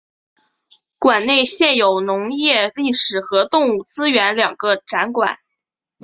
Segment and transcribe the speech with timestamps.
[0.97, 5.37] 馆内现有农业历史和动物资源两个展馆。